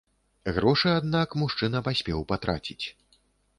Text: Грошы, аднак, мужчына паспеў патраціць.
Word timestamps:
Грошы, 0.55 0.87
аднак, 1.01 1.37
мужчына 1.43 1.83
паспеў 1.91 2.25
патраціць. 2.35 2.81